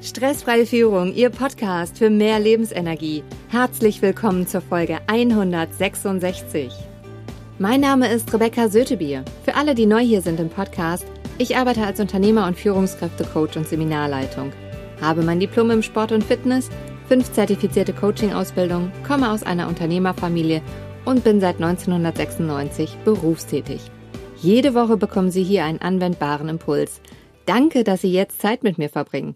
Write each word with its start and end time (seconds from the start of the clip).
Stressfreie 0.00 0.64
Führung, 0.64 1.12
Ihr 1.12 1.28
Podcast 1.28 1.98
für 1.98 2.08
mehr 2.08 2.38
Lebensenergie. 2.38 3.24
Herzlich 3.48 4.00
willkommen 4.00 4.46
zur 4.46 4.60
Folge 4.60 4.98
166. 5.08 6.72
Mein 7.58 7.80
Name 7.80 8.08
ist 8.08 8.32
Rebecca 8.32 8.68
Sötebier. 8.68 9.24
Für 9.44 9.56
alle, 9.56 9.74
die 9.74 9.86
neu 9.86 9.98
hier 9.98 10.22
sind 10.22 10.38
im 10.38 10.50
Podcast, 10.50 11.04
ich 11.38 11.56
arbeite 11.56 11.82
als 11.82 11.98
Unternehmer 11.98 12.46
und 12.46 12.56
Führungskräftecoach 12.56 13.56
und 13.56 13.66
Seminarleitung. 13.66 14.52
Habe 15.00 15.22
mein 15.22 15.40
Diplom 15.40 15.72
im 15.72 15.82
Sport 15.82 16.12
und 16.12 16.22
Fitness, 16.22 16.70
fünf 17.08 17.32
zertifizierte 17.32 17.92
Coaching-Ausbildung, 17.92 18.92
komme 19.04 19.32
aus 19.32 19.42
einer 19.42 19.66
Unternehmerfamilie 19.66 20.62
und 21.06 21.24
bin 21.24 21.40
seit 21.40 21.56
1996 21.56 22.96
berufstätig. 23.04 23.80
Jede 24.36 24.74
Woche 24.74 24.96
bekommen 24.96 25.32
Sie 25.32 25.42
hier 25.42 25.64
einen 25.64 25.80
anwendbaren 25.80 26.48
Impuls. 26.48 27.00
Danke, 27.46 27.82
dass 27.82 28.02
Sie 28.02 28.12
jetzt 28.12 28.40
Zeit 28.40 28.62
mit 28.62 28.78
mir 28.78 28.90
verbringen. 28.90 29.34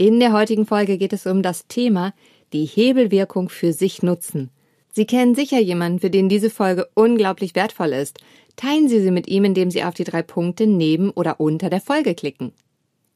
In 0.00 0.20
der 0.20 0.32
heutigen 0.32 0.64
Folge 0.64 0.96
geht 0.96 1.12
es 1.12 1.26
um 1.26 1.42
das 1.42 1.66
Thema 1.66 2.14
die 2.52 2.66
Hebelwirkung 2.66 3.48
für 3.48 3.72
sich 3.72 4.00
nutzen. 4.00 4.50
Sie 4.92 5.06
kennen 5.06 5.34
sicher 5.34 5.58
jemanden, 5.58 5.98
für 5.98 6.08
den 6.08 6.28
diese 6.28 6.50
Folge 6.50 6.88
unglaublich 6.94 7.56
wertvoll 7.56 7.88
ist. 7.88 8.20
Teilen 8.54 8.88
Sie 8.88 9.00
sie 9.00 9.10
mit 9.10 9.26
ihm, 9.26 9.44
indem 9.44 9.72
Sie 9.72 9.82
auf 9.82 9.94
die 9.94 10.04
drei 10.04 10.22
Punkte 10.22 10.68
neben 10.68 11.10
oder 11.10 11.40
unter 11.40 11.68
der 11.68 11.80
Folge 11.80 12.14
klicken. 12.14 12.52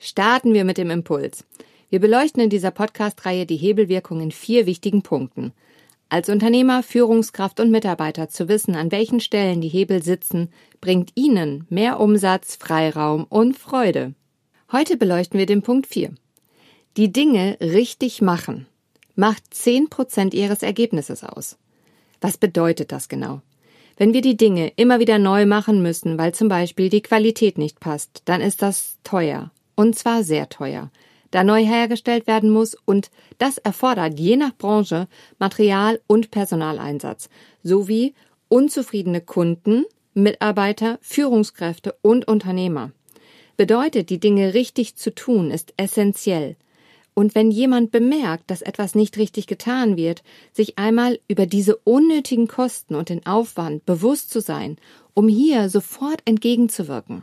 Starten 0.00 0.54
wir 0.54 0.64
mit 0.64 0.76
dem 0.76 0.90
Impuls. 0.90 1.44
Wir 1.88 2.00
beleuchten 2.00 2.42
in 2.42 2.50
dieser 2.50 2.72
Podcast-Reihe 2.72 3.46
die 3.46 3.58
Hebelwirkung 3.58 4.20
in 4.20 4.32
vier 4.32 4.66
wichtigen 4.66 5.02
Punkten. 5.02 5.52
Als 6.08 6.28
Unternehmer, 6.28 6.82
Führungskraft 6.82 7.60
und 7.60 7.70
Mitarbeiter 7.70 8.28
zu 8.28 8.48
wissen, 8.48 8.74
an 8.74 8.90
welchen 8.90 9.20
Stellen 9.20 9.60
die 9.60 9.68
Hebel 9.68 10.02
sitzen, 10.02 10.48
bringt 10.80 11.12
Ihnen 11.14 11.64
mehr 11.70 12.00
Umsatz, 12.00 12.56
Freiraum 12.56 13.24
und 13.28 13.56
Freude. 13.56 14.14
Heute 14.72 14.96
beleuchten 14.96 15.38
wir 15.38 15.46
den 15.46 15.62
Punkt 15.62 15.86
4. 15.86 16.12
Die 16.98 17.10
Dinge 17.10 17.56
richtig 17.58 18.20
machen 18.20 18.66
macht 19.14 19.54
zehn 19.54 19.88
Prozent 19.88 20.34
Ihres 20.34 20.62
Ergebnisses 20.62 21.24
aus. 21.24 21.56
Was 22.20 22.36
bedeutet 22.36 22.92
das 22.92 23.08
genau? 23.08 23.40
Wenn 23.96 24.12
wir 24.12 24.20
die 24.20 24.36
Dinge 24.36 24.70
immer 24.76 25.00
wieder 25.00 25.18
neu 25.18 25.46
machen 25.46 25.80
müssen, 25.80 26.18
weil 26.18 26.34
zum 26.34 26.48
Beispiel 26.48 26.90
die 26.90 27.00
Qualität 27.00 27.56
nicht 27.56 27.80
passt, 27.80 28.20
dann 28.26 28.42
ist 28.42 28.60
das 28.60 28.98
teuer. 29.04 29.50
Und 29.74 29.98
zwar 29.98 30.22
sehr 30.22 30.50
teuer. 30.50 30.90
Da 31.30 31.44
neu 31.44 31.64
hergestellt 31.64 32.26
werden 32.26 32.50
muss 32.50 32.76
und 32.84 33.10
das 33.38 33.56
erfordert 33.56 34.20
je 34.20 34.36
nach 34.36 34.54
Branche 34.54 35.08
Material- 35.38 36.00
und 36.06 36.30
Personaleinsatz 36.30 37.30
sowie 37.62 38.12
unzufriedene 38.48 39.22
Kunden, 39.22 39.86
Mitarbeiter, 40.12 40.98
Führungskräfte 41.00 41.94
und 42.02 42.28
Unternehmer. 42.28 42.92
Bedeutet, 43.56 44.10
die 44.10 44.20
Dinge 44.20 44.52
richtig 44.52 44.96
zu 44.96 45.14
tun, 45.14 45.50
ist 45.50 45.72
essentiell. 45.78 46.56
Und 47.14 47.34
wenn 47.34 47.50
jemand 47.50 47.90
bemerkt, 47.90 48.50
dass 48.50 48.62
etwas 48.62 48.94
nicht 48.94 49.18
richtig 49.18 49.46
getan 49.46 49.96
wird, 49.96 50.22
sich 50.52 50.78
einmal 50.78 51.20
über 51.28 51.44
diese 51.46 51.76
unnötigen 51.76 52.48
Kosten 52.48 52.94
und 52.94 53.10
den 53.10 53.26
Aufwand 53.26 53.84
bewusst 53.84 54.30
zu 54.30 54.40
sein, 54.40 54.78
um 55.12 55.28
hier 55.28 55.68
sofort 55.68 56.22
entgegenzuwirken. 56.24 57.22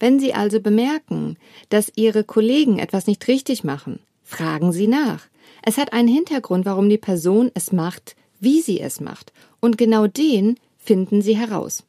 Wenn 0.00 0.18
Sie 0.18 0.34
also 0.34 0.60
bemerken, 0.60 1.36
dass 1.68 1.92
Ihre 1.94 2.24
Kollegen 2.24 2.80
etwas 2.80 3.06
nicht 3.06 3.26
richtig 3.28 3.62
machen, 3.62 4.00
fragen 4.24 4.72
Sie 4.72 4.88
nach. 4.88 5.26
Es 5.62 5.78
hat 5.78 5.92
einen 5.92 6.08
Hintergrund, 6.08 6.66
warum 6.66 6.88
die 6.88 6.98
Person 6.98 7.52
es 7.54 7.70
macht, 7.70 8.16
wie 8.40 8.60
sie 8.60 8.80
es 8.80 9.00
macht. 9.00 9.32
Und 9.60 9.78
genau 9.78 10.08
den 10.08 10.58
finden 10.76 11.22
Sie 11.22 11.36
heraus. 11.36 11.84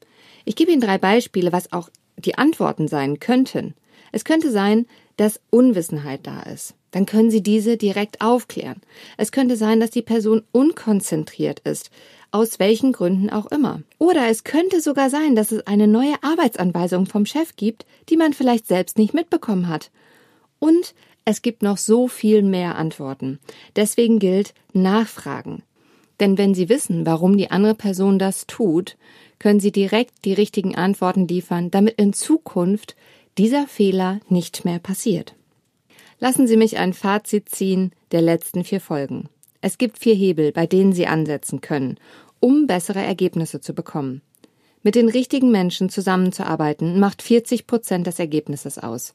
Ich 0.46 0.56
gebe 0.56 0.72
Ihnen 0.72 0.82
drei 0.82 1.00
Beispiele, 1.00 1.52
was 1.52 1.74
auch 1.74 1.90
die 2.18 2.38
Antworten 2.38 2.88
sein 2.88 3.20
könnten. 3.20 3.74
Es 4.12 4.24
könnte 4.24 4.52
sein, 4.52 4.86
dass 5.18 5.42
Unwissenheit 5.50 6.22
da 6.28 6.44
ist 6.44 6.76
dann 6.96 7.06
können 7.06 7.30
Sie 7.30 7.44
diese 7.44 7.76
direkt 7.76 8.22
aufklären. 8.22 8.80
Es 9.18 9.34
könnte 9.34 9.58
sein, 9.58 9.82
dass 9.82 9.90
die 9.92 10.02
Person 10.02 10.44
unkonzentriert 10.54 11.60
ist, 11.60 11.92
aus 12.32 12.58
welchen 12.58 12.94
Gründen 12.94 13.30
auch 13.30 13.48
immer. 13.48 13.82
Oder 13.98 14.30
es 14.30 14.46
könnte 14.46 14.80
sogar 14.80 15.10
sein, 15.10 15.36
dass 15.36 15.52
es 15.52 15.68
eine 15.68 15.90
neue 15.90 16.14
Arbeitsanweisung 16.22 17.06
vom 17.06 17.26
Chef 17.26 17.58
gibt, 17.58 17.86
die 18.08 18.16
man 18.16 18.32
vielleicht 18.32 18.66
selbst 18.66 18.98
nicht 18.98 19.14
mitbekommen 19.14 19.68
hat. 19.68 19.92
Und 20.58 20.96
es 21.26 21.42
gibt 21.42 21.64
noch 21.64 21.76
so 21.76 22.08
viel 22.08 22.44
mehr 22.44 22.78
Antworten. 22.78 23.40
Deswegen 23.76 24.18
gilt 24.18 24.54
Nachfragen. 24.72 25.64
Denn 26.22 26.38
wenn 26.38 26.56
Sie 26.56 26.70
wissen, 26.70 27.06
warum 27.06 27.36
die 27.36 27.52
andere 27.52 27.76
Person 27.76 28.20
das 28.20 28.48
tut, 28.48 28.96
können 29.38 29.60
Sie 29.60 29.74
direkt 29.74 30.24
die 30.24 30.32
richtigen 30.32 30.78
Antworten 30.78 31.28
liefern, 31.28 31.72
damit 31.72 31.96
in 31.96 32.14
Zukunft 32.14 32.96
dieser 33.38 33.68
Fehler 33.68 34.22
nicht 34.30 34.64
mehr 34.64 34.80
passiert. 34.80 35.36
Lassen 36.20 36.48
Sie 36.48 36.58
mich 36.58 36.78
ein 36.78 36.94
Fazit 36.94 37.50
ziehen 37.50 37.92
der 38.12 38.22
letzten 38.22 38.64
vier 38.64 38.80
Folgen. 38.80 39.30
Es 39.62 39.78
gibt 39.78 39.98
vier 39.98 40.16
Hebel, 40.16 40.52
bei 40.52 40.66
denen 40.66 40.94
Sie 40.94 41.08
ansetzen 41.08 41.60
können, 41.60 41.98
um 42.40 42.68
bessere 42.68 43.02
Ergebnisse 43.02 43.60
zu 43.60 43.74
bekommen. 43.74 44.22
Mit 44.82 44.96
den 44.96 45.10
richtigen 45.10 45.52
Menschen 45.52 45.90
zusammenzuarbeiten 45.90 47.00
macht 47.00 47.22
40 47.22 47.68
Prozent 47.68 48.08
des 48.08 48.20
Ergebnisses 48.20 48.78
aus. 48.78 49.14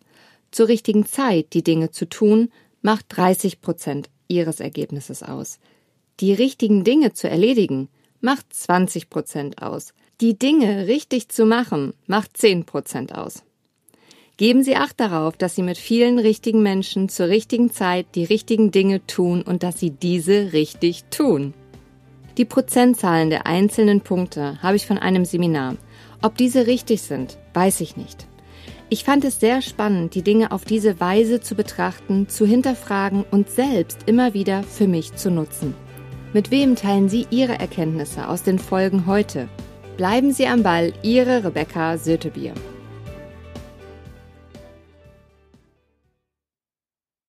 Zur 0.50 0.68
richtigen 0.68 1.06
Zeit 1.06 1.52
die 1.52 1.62
Dinge 1.62 1.90
zu 1.90 2.08
tun 2.08 2.50
macht 2.82 3.06
30 3.16 3.60
Prozent 3.60 4.10
Ihres 4.26 4.60
Ergebnisses 4.60 5.22
aus. 5.22 5.58
Die 6.18 6.32
richtigen 6.32 6.84
Dinge 6.84 7.12
zu 7.12 7.30
erledigen 7.30 7.88
macht 8.20 8.52
20 8.52 9.08
Prozent 9.08 9.62
aus. 9.62 9.94
Die 10.20 10.38
Dinge 10.38 10.86
richtig 10.86 11.28
zu 11.28 11.46
machen 11.46 11.94
macht 12.06 12.36
10 12.36 12.66
Prozent 12.66 13.14
aus. 13.14 13.42
Geben 14.40 14.62
Sie 14.62 14.74
Acht 14.74 14.98
darauf, 14.98 15.36
dass 15.36 15.54
Sie 15.54 15.62
mit 15.62 15.76
vielen 15.76 16.18
richtigen 16.18 16.62
Menschen 16.62 17.10
zur 17.10 17.28
richtigen 17.28 17.70
Zeit 17.70 18.06
die 18.14 18.24
richtigen 18.24 18.70
Dinge 18.70 19.06
tun 19.06 19.42
und 19.42 19.62
dass 19.62 19.78
Sie 19.78 19.90
diese 19.90 20.54
richtig 20.54 21.04
tun. 21.10 21.52
Die 22.38 22.46
Prozentzahlen 22.46 23.28
der 23.28 23.46
einzelnen 23.46 24.00
Punkte 24.00 24.56
habe 24.62 24.76
ich 24.76 24.86
von 24.86 24.96
einem 24.96 25.26
Seminar. 25.26 25.76
Ob 26.22 26.38
diese 26.38 26.66
richtig 26.66 27.02
sind, 27.02 27.36
weiß 27.52 27.82
ich 27.82 27.98
nicht. 27.98 28.26
Ich 28.88 29.04
fand 29.04 29.26
es 29.26 29.40
sehr 29.40 29.60
spannend, 29.60 30.14
die 30.14 30.22
Dinge 30.22 30.52
auf 30.52 30.64
diese 30.64 31.00
Weise 31.00 31.42
zu 31.42 31.54
betrachten, 31.54 32.26
zu 32.30 32.46
hinterfragen 32.46 33.26
und 33.30 33.50
selbst 33.50 34.04
immer 34.06 34.32
wieder 34.32 34.62
für 34.62 34.88
mich 34.88 35.14
zu 35.16 35.30
nutzen. 35.30 35.74
Mit 36.32 36.50
wem 36.50 36.76
teilen 36.76 37.10
Sie 37.10 37.26
Ihre 37.28 37.58
Erkenntnisse 37.58 38.26
aus 38.26 38.42
den 38.42 38.58
Folgen 38.58 39.04
heute? 39.04 39.50
Bleiben 39.98 40.32
Sie 40.32 40.46
am 40.46 40.62
Ball, 40.62 40.94
Ihre 41.02 41.44
Rebecca 41.44 41.98
Sötebier. 41.98 42.54